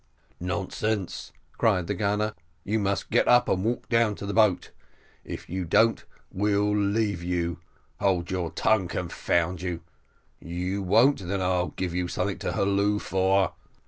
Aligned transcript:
"Nonsense," 0.39 1.31
cried 1.59 1.85
the 1.85 1.93
gunner, 1.93 2.33
"you 2.63 2.79
must 2.79 3.11
get 3.11 3.27
up 3.27 3.47
and 3.47 3.63
walk 3.63 3.87
down 3.87 4.15
to 4.15 4.25
the 4.25 4.33
boat; 4.33 4.71
if 5.23 5.47
you 5.47 5.63
don't 5.63 6.05
we'll 6.31 6.75
leave 6.75 7.21
you 7.21 7.59
hold 7.99 8.31
your 8.31 8.49
tongue, 8.49 8.87
confound 8.87 9.61
you. 9.61 9.81
You 10.39 10.81
won't? 10.81 11.27
then 11.27 11.39
I'll 11.39 11.67
give 11.67 11.93
you 11.93 12.07
something 12.07 12.39
to 12.39 12.53
halloo 12.53 12.97
for." 12.97 13.53